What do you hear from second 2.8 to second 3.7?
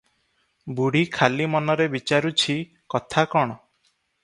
କଥା କଣ?